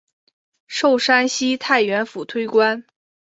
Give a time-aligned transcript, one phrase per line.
[0.65, 2.83] 授山西太原府推官。